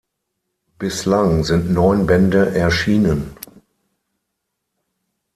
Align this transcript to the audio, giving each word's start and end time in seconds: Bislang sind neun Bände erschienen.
Bislang 0.79 1.43
sind 1.43 1.71
neun 1.71 2.07
Bände 2.07 2.55
erschienen. 2.55 3.37